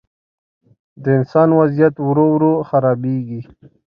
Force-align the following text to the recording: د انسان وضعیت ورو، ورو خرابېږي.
د 1.03 1.05
انسان 1.19 1.49
وضعیت 1.59 1.95
ورو، 2.01 2.25
ورو 2.33 2.53
خرابېږي. 2.69 3.41